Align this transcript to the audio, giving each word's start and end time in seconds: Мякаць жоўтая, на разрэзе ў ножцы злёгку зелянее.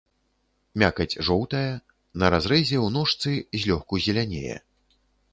Мякаць 0.83 1.19
жоўтая, 1.27 1.67
на 2.23 2.31
разрэзе 2.35 2.77
ў 2.77 2.87
ножцы 2.95 3.61
злёгку 3.65 4.01
зелянее. 4.07 4.55